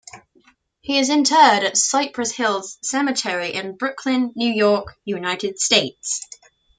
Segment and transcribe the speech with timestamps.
[0.79, 6.27] He is interred at Cypress Hills Cemetery in Brooklyn, New York, United States.